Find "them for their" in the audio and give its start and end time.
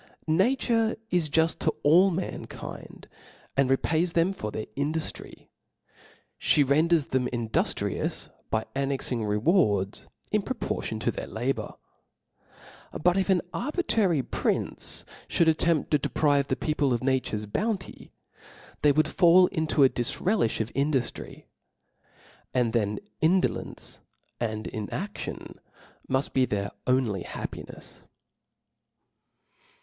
4.13-4.65